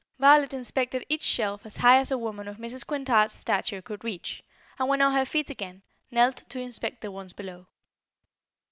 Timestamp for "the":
7.01-7.11